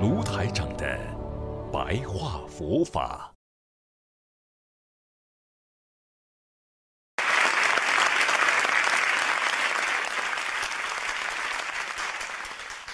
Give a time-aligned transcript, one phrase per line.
[0.00, 0.96] 卢台长的
[1.72, 3.32] 白话佛法。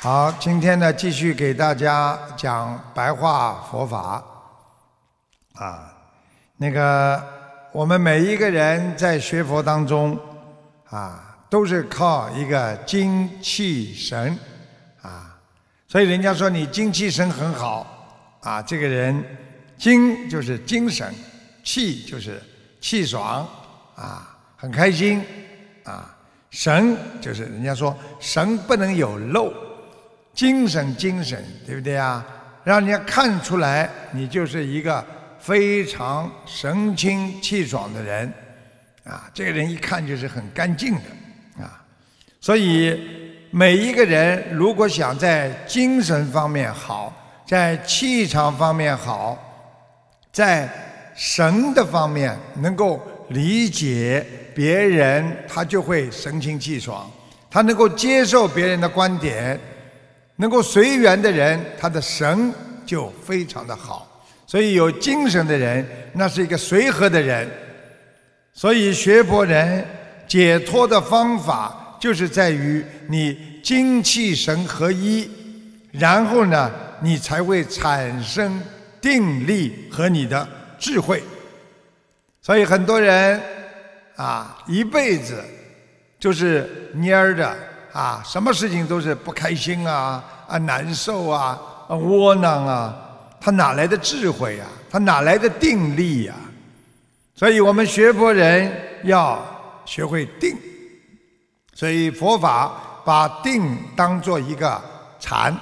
[0.00, 4.24] 好，今天呢，继续给大家讲白话佛法。
[5.56, 5.94] 啊，
[6.56, 7.22] 那个
[7.70, 10.18] 我们每一个人在学佛当中，
[10.88, 14.38] 啊，都是靠一个精气神，
[15.94, 19.24] 所以人家说你精气神很好，啊，这个人
[19.78, 21.14] 精就是精神，
[21.62, 22.42] 气就是
[22.80, 23.48] 气爽，
[23.94, 25.22] 啊，很开心，
[25.84, 26.12] 啊，
[26.50, 29.54] 神就是人家说神不能有漏。
[30.32, 32.26] 精神，精神，对不对啊？
[32.64, 35.06] 让人家看出来，你就是一个
[35.38, 38.34] 非常神清气爽的人，
[39.04, 41.84] 啊，这个人一看就是很干净的，啊，
[42.40, 43.23] 所以
[43.56, 47.14] 每一个人如果想在精神方面好，
[47.46, 49.38] 在气场方面好，
[50.32, 50.68] 在
[51.14, 57.08] 神的方面能够理解别人，他就会神清气爽，
[57.48, 59.56] 他能够接受别人的观点。
[60.34, 62.52] 能够随缘的人，他的神
[62.84, 64.26] 就非常的好。
[64.48, 67.48] 所以有精神的人，那是一个随和的人。
[68.52, 69.86] 所以学佛人
[70.26, 75.26] 解脱的方法，就是在于你精气神合一，
[75.90, 76.70] 然后呢，
[77.00, 78.60] 你才会产生
[79.00, 80.46] 定力和你的
[80.78, 81.22] 智慧。
[82.42, 83.40] 所以很多人
[84.16, 85.42] 啊，一辈子
[86.20, 87.56] 就是蔫着。
[87.90, 91.58] 啊，什么事情都是不开心啊，啊难受啊，
[91.88, 92.94] 啊窝囊啊，
[93.40, 94.66] 他哪来的智慧呀？
[94.90, 96.34] 他哪来的定力呀？
[97.34, 98.70] 所以我们学佛人
[99.04, 99.42] 要
[99.86, 100.54] 学会定，
[101.74, 102.72] 所以佛法
[103.04, 104.80] 把定当做一个
[105.18, 105.54] 禅，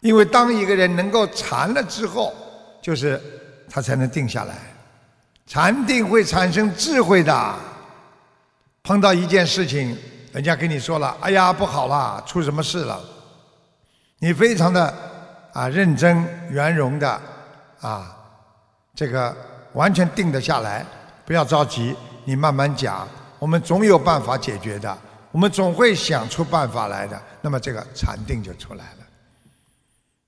[0.00, 2.34] 因为当一个人能够禅了之后，
[2.82, 3.20] 就是
[3.70, 4.54] 他才能定下来，
[5.46, 7.54] 禅定会产生智慧的，
[8.82, 9.96] 碰到一件事情。
[10.32, 13.00] 人家跟你说了，哎呀，不好了，出什么事了？
[14.18, 14.92] 你非常的
[15.52, 17.20] 啊认真圆融的
[17.80, 18.12] 啊，
[18.96, 19.32] 这个
[19.74, 20.84] 完全定得下来，
[21.24, 21.94] 不要着急，
[22.24, 23.06] 你慢慢讲，
[23.44, 24.98] 我们总有办法解决的，
[25.30, 29.06] 我们总会想出办法来的，那么这个禅定就出来了。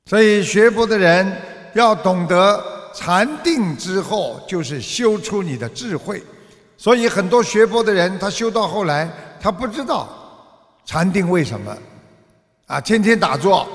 [0.05, 1.35] 所以学佛的人
[1.73, 2.63] 要懂得
[2.93, 6.23] 禅定之后，就是修出你的智慧。
[6.77, 9.11] 所以很多学佛的人，他修到后来。
[9.41, 10.07] 他不知道
[10.85, 11.75] 禅定为什么
[12.67, 12.79] 啊？
[12.79, 13.67] 天天打坐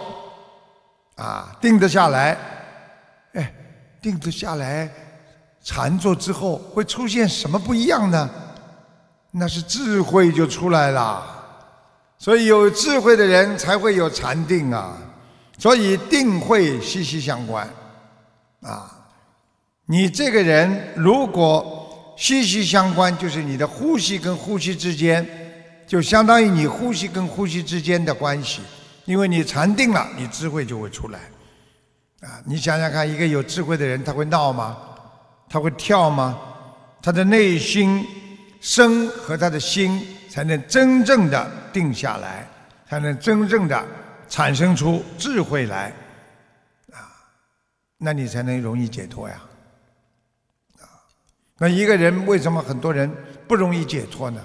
[1.15, 2.37] 啊，定得下来，
[3.33, 3.51] 哎，
[4.03, 4.87] 定得下来，
[5.63, 8.29] 禅坐之后会出现什么不一样呢？
[9.31, 11.23] 那是智慧就出来了。
[12.17, 14.97] 所以有智慧的人才会有禅定啊。
[15.57, 17.67] 所以定慧息息相关
[18.61, 18.91] 啊。
[19.85, 25.25] 你这个人如果息息相关，就是你的呼吸跟呼吸之间。
[25.87, 28.61] 就相当于你呼吸跟呼吸之间的关系，
[29.03, 31.19] 因为你禅定了，你智慧就会出来。
[32.21, 34.77] 啊，你想想看，一个有智慧的人，他会闹吗？
[35.49, 36.39] 他会跳吗？
[37.01, 38.07] 他的内心
[38.61, 42.47] 身和他的心才能真正的定下来，
[42.87, 43.85] 才能真正的
[44.29, 45.91] 产生出智慧来。
[46.93, 47.11] 啊，
[47.97, 49.35] 那你才能容易解脱呀。
[50.79, 50.85] 啊，
[51.57, 53.11] 那一个人为什么很多人
[53.47, 54.39] 不容易解脱呢？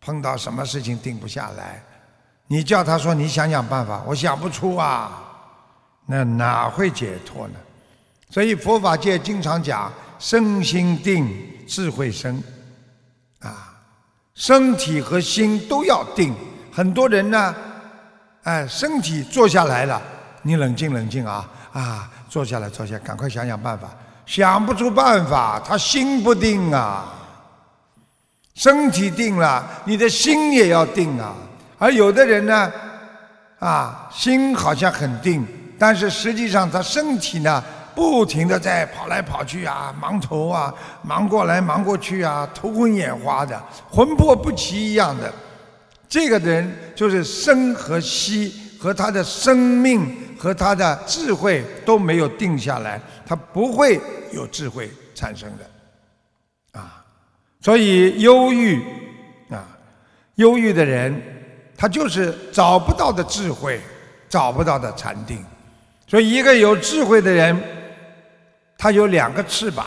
[0.00, 1.80] 碰到什么事情定不下来，
[2.48, 5.22] 你叫他说你想想办法，我想不出啊，
[6.06, 7.54] 那哪会解脱呢？
[8.28, 11.30] 所以佛法界经常讲身心定，
[11.68, 12.42] 智慧生，
[13.42, 13.74] 啊，
[14.34, 16.34] 身体和心都要定。
[16.72, 17.54] 很多人呢，
[18.44, 20.00] 哎，身体坐下来了，
[20.42, 23.90] 你冷静冷静啊啊，坐下来坐下，赶快想想办法，
[24.24, 27.12] 想不出办法，他心不定啊。
[28.54, 31.34] 身体定了，你的心也要定啊。
[31.78, 32.72] 而有的人呢，
[33.58, 35.46] 啊，心好像很定，
[35.78, 37.62] 但是实际上他身体呢，
[37.94, 40.72] 不停的在跑来跑去啊，忙头啊，
[41.02, 43.60] 忙过来忙过去啊，头昏眼花的，
[43.90, 45.32] 魂魄不齐一样的。
[46.08, 54.00] 这个人就是生和息和他的生命和他的智慧都没有定下来，他不会
[54.32, 57.02] 有智慧产生的，啊，
[57.60, 58.82] 所以忧郁
[59.50, 59.64] 啊，
[60.34, 61.22] 忧郁的人，
[61.76, 63.80] 他就是找不到的智慧，
[64.28, 65.42] 找不到的禅定。
[66.06, 67.58] 所以一个有智慧的人，
[68.82, 69.86] 它有两个翅膀，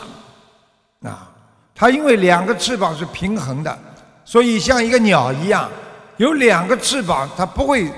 [1.02, 1.30] 啊，
[1.74, 3.78] 它因为两个翅膀是平衡的，
[4.24, 5.70] 所以像一个鸟一样，
[6.16, 7.92] 有两个翅膀，它不会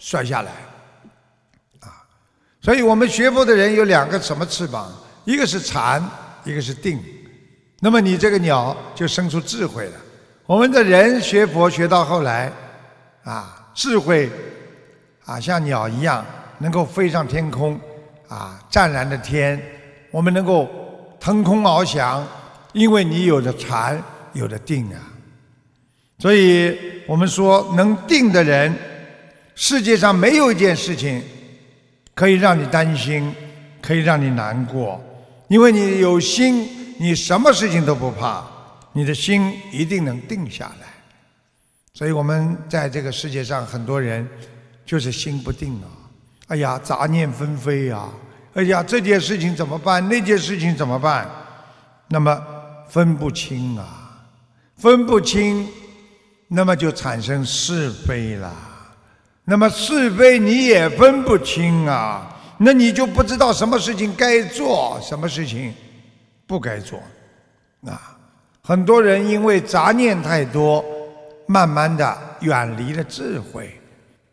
[0.00, 0.50] 摔下来。
[1.78, 2.02] 啊
[2.60, 4.92] 所以我们学佛的人有两个什么翅膀？
[5.24, 6.04] 一个是禅，
[6.42, 7.00] 一个是定。
[7.78, 9.92] 那么你这个鸟就生出智慧了。
[10.44, 12.52] 我们的人学佛学到后来，
[13.22, 14.28] 啊，智慧
[15.24, 16.26] 啊，像鸟一样
[16.58, 17.78] 能够飞上天空，
[18.26, 19.62] 啊，湛蓝的天，
[20.10, 20.68] 我们能够
[21.20, 22.26] 腾空翱翔，
[22.72, 25.00] 因为你有了禅，有了定啊。
[26.18, 26.76] 所以
[27.06, 28.74] 我们说，能定的人，
[29.54, 31.22] 世界上没有一件事情。
[32.14, 33.30] 可以让你担心，
[33.82, 34.98] 可以让你难过，
[35.48, 36.66] 因为你有心，
[36.98, 38.42] 你什么事情都不怕，
[38.94, 40.86] 你的心一定能定下来。
[41.92, 44.26] 所以我们在这个世界上，很多人
[44.86, 45.92] 就是心不定啊，
[46.46, 48.08] 哎呀，杂念纷飞呀，
[48.56, 50.08] 哎呀，这件事情怎么办？
[50.08, 51.30] 那件事情怎么办？
[52.08, 52.42] 那么
[52.88, 54.18] 分不清啊，
[54.78, 55.68] 分不清，
[56.48, 58.50] 那么就产生是非了。
[59.44, 65.74] 那么是非你也分不清啊，那你就不知道什么事情该做，什么事情
[66.46, 66.98] 不该做，
[67.86, 68.16] 啊，
[68.62, 70.82] 很多人因为杂念太多，
[71.46, 73.78] 慢慢的远离了智慧，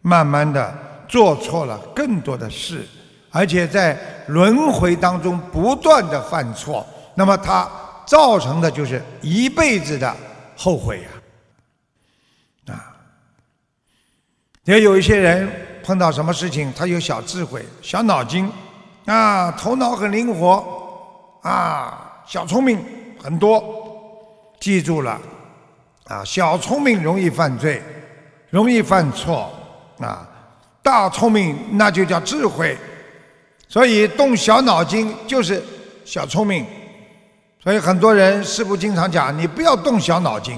[0.01, 0.73] 慢慢的
[1.09, 2.87] 做错了更多的事，
[3.35, 6.85] 而且在轮回当中不断的犯错，
[7.15, 7.67] 那么他
[8.05, 10.15] 造成的就是一辈子的
[10.55, 11.09] 后悔呀。
[12.73, 12.93] 啊
[14.65, 15.51] 也有一些人
[15.83, 18.49] 碰到什么事情，他有小智慧、小脑筋，
[19.05, 20.63] 啊，头脑很灵活，
[21.41, 22.85] 啊，小聪明
[23.21, 23.61] 很多。
[24.59, 25.19] 记住了，
[26.05, 27.81] 啊，小聪明容易犯罪，
[28.51, 29.51] 容易犯错，
[29.99, 30.25] 啊，
[30.83, 32.77] 大聪明那就叫智慧。
[33.67, 35.61] 所以动小脑筋就是
[36.05, 36.65] 小聪明。
[37.63, 40.53] 所以很多人师父经常讲，你不要动小脑筋。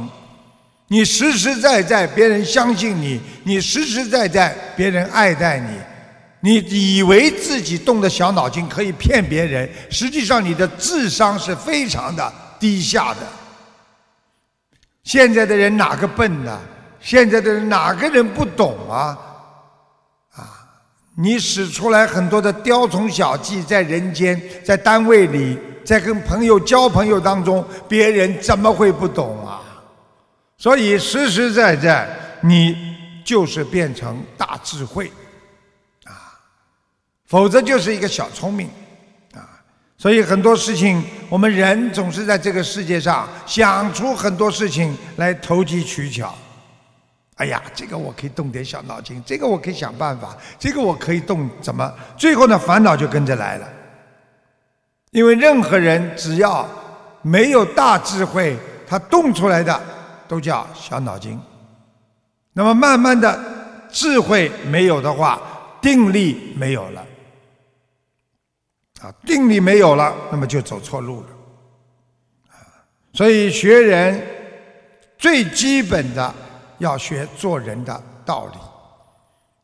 [0.87, 5.69] 你实实在在，别人相信你；你实实在在，别人爱戴你。
[6.41, 6.55] 你
[6.97, 13.21] 以为自己动的小脑筋可以骗别人，实际上你的智商是非常的低下的。
[15.03, 16.59] 现在的人哪个笨呢？
[16.99, 18.77] 现在的人哪个人不懂？
[18.89, 19.17] 啊！
[21.17, 29.61] 你使出来很多的雕虫小技，在人间，在单位里，在跟朋友交朋友当中，别人怎么会不懂啊？
[30.57, 32.09] 所以实实在在，
[32.41, 32.75] 你
[33.23, 35.09] 就是变成大智慧，
[36.03, 36.35] 啊，
[37.25, 38.67] 否则就是一个小聪明，
[39.33, 39.63] 啊。
[39.97, 46.35] 所以很多事情，我们人总是在这个世界上想出很多事情来投机取巧。
[47.35, 51.93] 哎呀，这个我可以动点小脑筋，这个我可以想办法，这个我可以动怎么？
[52.17, 53.67] 最后呢，烦恼就跟着来了。
[55.11, 56.67] 因为任何人只要
[57.21, 59.81] 没有大智慧，他动出来的。
[60.27, 61.39] 都叫小脑筋，
[62.53, 63.39] 那么慢慢的
[63.91, 65.39] 智慧没有的话，
[65.79, 67.05] 定力没有了，
[69.01, 71.27] 啊，定力没有了，那么就走错路了，
[73.13, 74.19] 所以学人
[75.15, 76.33] 最基本的
[76.77, 78.57] 要学做人的道理，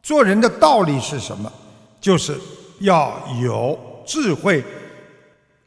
[0.02, 1.52] 做人的道理是什么？
[2.00, 2.38] 就是
[2.80, 4.64] 要有智慧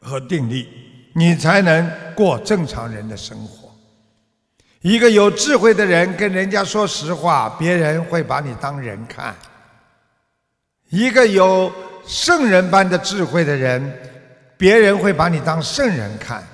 [0.01, 0.69] 和定力，
[1.15, 3.71] 你才能过正常人的生活。
[4.81, 9.33] 一个有智慧的人跟人家说实话，别人会把你当人看；
[10.91, 11.73] 一个有
[12.07, 13.99] 圣人般的智慧的人，
[14.59, 16.47] 别人会把你当圣人看。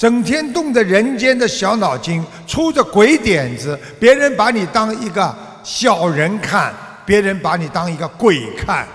[0.00, 6.72] 整天动着人间的小脑筋，出着鬼点子，别人把你当一个小人看，
[7.04, 8.88] 别人把你当一个鬼看。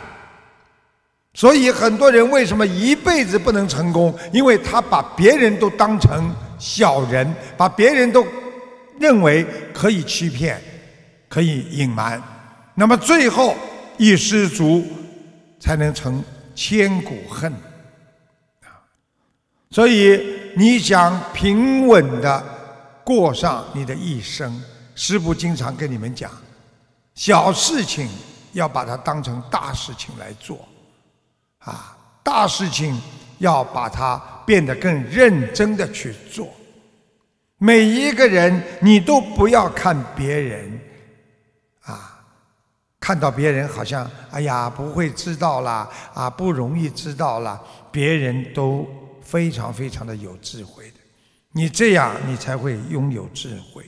[1.36, 4.18] 所以很多人为什么一辈子不能成功？
[4.34, 8.26] 因为他把别人都当成小人，把别人都。
[8.98, 10.58] 认为可以欺骗，
[11.28, 12.24] 可以隐瞒，
[12.76, 13.54] 那么最后
[13.98, 14.88] 一失足，
[15.60, 16.24] 才能成
[16.56, 17.52] 千古恨。
[18.64, 18.80] 啊，
[19.70, 22.44] 所以你想平稳的
[23.04, 24.64] 过上你的一生，
[24.96, 26.32] 师父经常跟你们讲，
[27.14, 28.10] 小事情
[28.54, 30.68] 要把它当成大事情来做，
[31.60, 33.00] 啊，大事情
[33.40, 36.50] 要把它变得更认真的去做。
[37.58, 40.80] 每一个人，你都不要看别人，
[41.84, 42.24] 啊，
[43.00, 47.60] 看到别人好像哎呀不会知道啦，啊不容易知道啦，
[47.92, 48.88] 别人都
[49.26, 50.98] 非常非常的有智慧的，
[51.52, 53.84] 你这样你才会拥有智慧。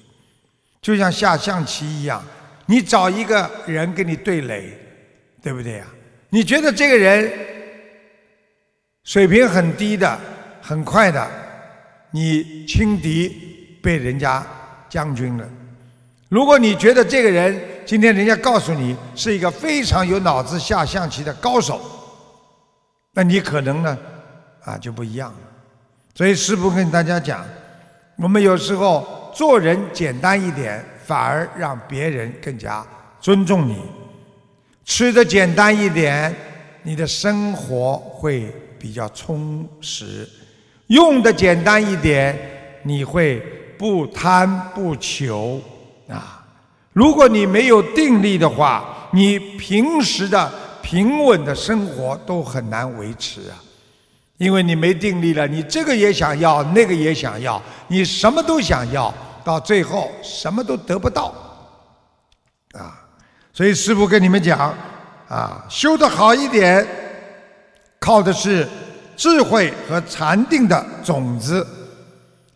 [0.81, 2.21] 就像下象棋一样，
[2.65, 4.77] 你找一个人跟你对垒，
[5.41, 5.85] 对不对呀？
[6.29, 7.31] 你觉得这个人
[9.03, 10.19] 水平很低的、
[10.61, 11.25] 很快的，
[12.11, 14.45] 你轻敌被人家
[14.89, 15.47] 将军了。
[16.29, 21.81] 如果你觉得这个人今天人家告诉你是一个非常有脑子下象棋的高手，
[23.13, 23.97] 那你可能呢
[24.67, 25.37] 啊就不一样了。
[26.13, 27.43] 所以师父跟大家讲，
[28.17, 29.15] 我们有时候。
[29.37, 32.83] 做人简单一点，反而让别人更加
[33.21, 33.75] 尊重你；
[34.83, 36.35] 吃的简单一点，
[36.81, 40.27] 你的生活会比较充实；
[40.87, 42.35] 用的简单一点，
[42.81, 43.39] 你会
[43.77, 45.61] 不贪不求
[46.09, 46.43] 啊。
[46.93, 53.61] 如果你没有定力的话，你平时的平稳的生活都很难维持啊，
[54.37, 59.13] 因为你没定力了，你这个也想要，那个也想要，你什么都想要。
[59.43, 61.33] 到最后什么都得不到，
[62.73, 62.99] 啊！
[63.53, 64.75] 所以师父跟你们讲，
[65.29, 66.85] 啊，修得好一点，
[67.97, 68.67] 靠的是
[69.15, 71.65] 智慧和禅定的种子。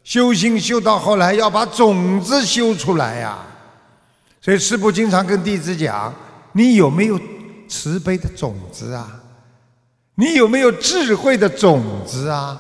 [0.04, 3.38] 修心修到后来，要把种子修出来呀。
[4.42, 6.14] 所以师父经常跟弟子讲：
[6.52, 7.18] 你有没有
[7.70, 9.21] 慈悲的种子啊？
[10.22, 12.56] 你有没有智慧的种子啊？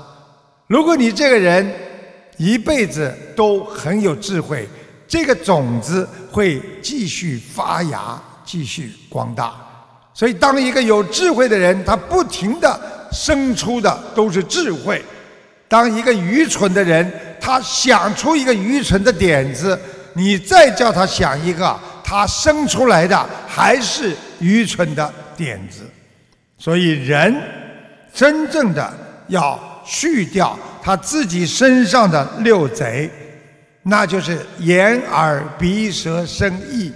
[0.65, 1.71] 如果你这个人，
[2.37, 4.67] 一辈子都很有智慧，
[5.07, 9.53] 这个种子会继续发芽，继续光大。
[10.11, 14.99] 所以，当一个有智慧的人，他不停的生出的都是智慧；
[15.67, 19.79] 当一个愚蠢的人，他想出一个愚蠢的点子，
[20.15, 25.83] 你再叫他想一个，他生出来的还是愚蠢的点子。
[26.63, 27.35] 所以，人
[28.13, 28.93] 真正的
[29.29, 30.55] 要去掉。
[30.83, 33.09] 他自己身上的六贼，
[33.81, 36.93] 那就是眼、耳、鼻、舌、身、意，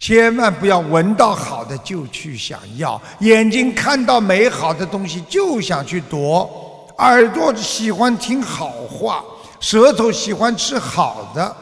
[0.00, 9.24] 千万不要闻到好的就去想要，眼睛看到美好的东西就想去夺，耳朵喜欢听好话，
[9.60, 11.56] 舌头喜欢吃好的，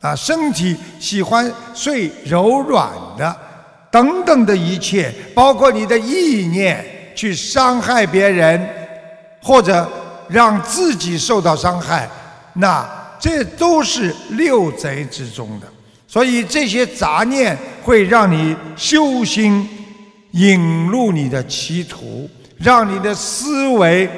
[0.00, 3.36] 啊，身体喜欢睡柔软的，
[3.90, 8.68] 等等的一切，包括你的意念去伤害别人，
[9.42, 9.88] 或者。
[10.32, 12.08] 让自己受到伤害，
[12.52, 15.66] 那这都是六贼之中的。
[16.06, 19.68] 所以这些杂念会让你修心
[20.30, 24.08] 引入你的歧途，让你的思维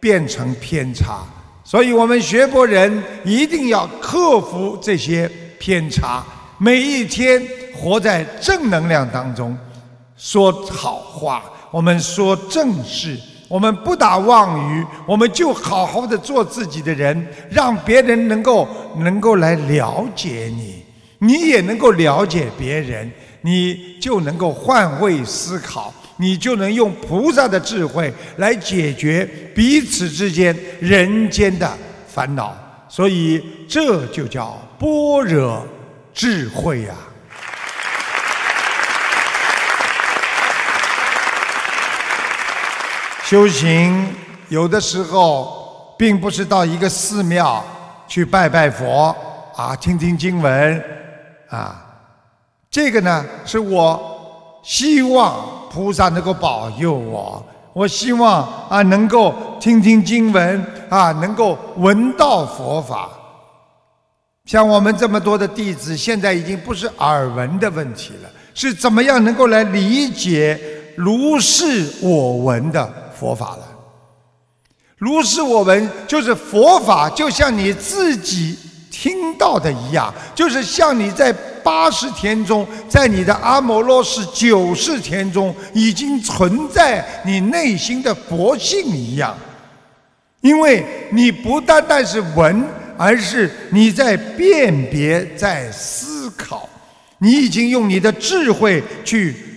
[0.00, 1.24] 变成偏差。
[1.62, 5.30] 所以我们学佛人一定要克服这些
[5.60, 6.24] 偏差，
[6.58, 7.40] 每一天
[7.80, 9.56] 活在正能量当中，
[10.14, 13.18] 说好话，我们说正事。
[13.48, 18.68] 我们不打妄语，我们就好好的做自己的人，让别人能够
[18.98, 20.84] 能够来了解你，
[21.18, 23.10] 你也能够了解别人，
[23.40, 31.68] 你就能够换位思考，你就能用菩萨的智慧来解决彼此之间人间的
[32.06, 32.56] 烦恼，
[32.88, 35.66] 所以这就叫般若
[36.14, 36.94] 智慧呀。
[43.30, 44.12] 修行
[44.48, 47.64] 有的时候并不是到一个寺庙
[48.08, 49.14] 去拜拜佛
[49.54, 50.84] 啊，听听经文
[51.48, 51.80] 啊，
[52.68, 55.36] 这个呢是我希望
[55.70, 57.40] 菩萨能够保佑我，
[57.72, 63.08] 我希望啊能够听听经文啊，能够闻到佛法。
[64.44, 70.60] 像我们这么多的弟子，现在已经不是耳闻的问题了，是怎么样能够来理解
[70.96, 72.92] 如是我闻的。
[73.20, 73.68] 佛法了，
[74.96, 78.56] 如是我闻，就是佛法，就像你自己
[78.90, 81.30] 听到的一样，就是像你在
[81.62, 89.36] 八十天中，在你的阿摩罗氏九世天中已经存在你内心的佛性一样，
[90.40, 92.64] 因为你不单单是闻，
[92.96, 96.66] 而是你在辨别，在思考，
[97.18, 99.49] 你已经用你的智慧去。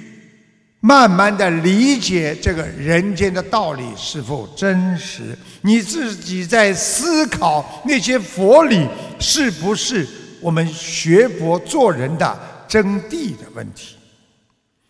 [0.86, 8.86] 慢慢的理解这个人间的道理是否真实，你自己在思考那些佛理
[9.18, 10.06] 是不是
[10.42, 12.38] 我们学佛做人的
[12.68, 13.96] 真谛的问题。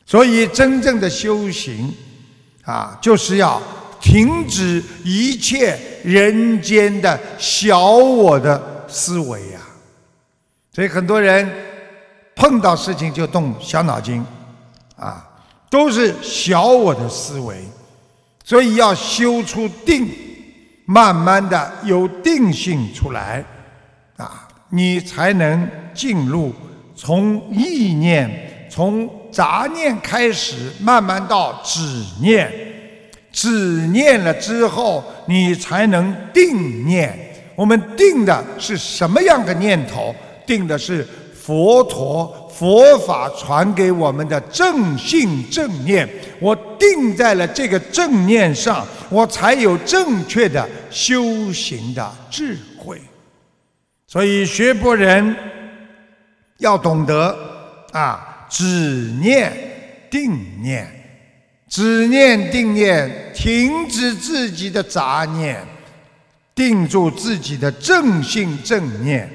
[0.04, 1.94] 所以，真正的修行
[2.64, 3.62] 啊，就是要
[4.02, 9.60] 停止一切人间的小我的思维呀。
[10.74, 11.48] 所以，很多人
[12.36, 14.26] 碰到事情就动小脑筋，
[14.96, 15.24] 啊，
[15.74, 17.58] 都是小我的思维，
[18.44, 20.08] 所以要修出定，
[20.86, 23.44] 慢慢的有定性出来，
[24.16, 26.54] 啊，你才能进入
[26.96, 31.80] 从意念、从杂念开始，慢慢到止
[32.22, 32.54] 念，
[33.32, 37.18] 止念了之后，你才能定念。
[37.56, 40.14] 我们定的是什么样的念头？
[40.46, 41.04] 定的是
[41.34, 46.08] 佛陀佛法传给我们的正信正念。
[46.40, 53.02] 我定在了这个正念上，我才有正确的修行的智慧。
[54.08, 55.36] 所以学佛人
[56.60, 57.36] 要懂得
[57.92, 58.66] 啊，止
[59.22, 59.52] 念
[60.12, 60.88] 定念，
[61.68, 65.60] 止念定念，停止自己的杂念。
[66.56, 69.28] 定住自己的正性正念，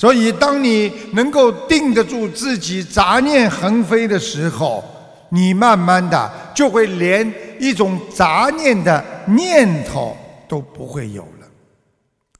[0.00, 4.82] 所以当你能够定得住自己杂念横飞的时候，
[5.28, 10.16] 你慢慢的就会连一种杂念的念头
[10.48, 11.46] 都不会有了，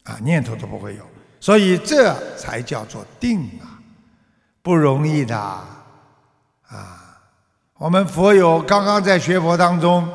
[0.05, 1.03] 啊，念头都不会有，
[1.39, 3.77] 所以这才叫做定啊，
[4.63, 5.67] 不容易的啊。
[7.77, 10.09] 我们佛友刚刚在学佛当中，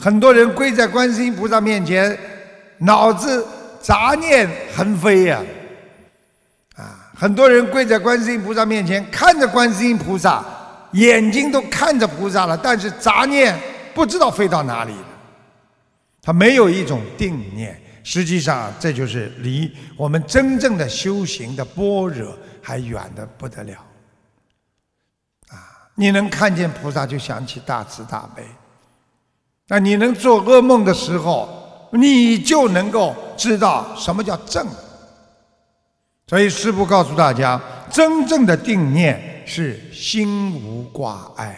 [0.00, 2.18] 很多人跪在观世音菩萨面前。
[2.78, 3.46] 脑子
[3.80, 5.40] 杂念横飞呀，
[7.18, 10.44] 很多人跪在观世音菩萨面前，看着观世音菩萨，
[10.92, 13.58] 眼睛都看着菩萨了，但是杂念
[13.94, 15.06] 不知道飞到哪里了。
[16.20, 23.78] 他没有一种定念，实际上这就是离我们真正的修行的般若还远的不得了。
[25.48, 25.56] 啊，
[25.94, 28.42] 你能看见菩萨就想起大慈大悲，
[29.68, 31.62] 那你能做噩梦的时候。
[31.92, 34.66] 你就能够知道什么叫正。
[36.28, 41.56] 所以师父告诉大家，真正的定念是心无挂碍。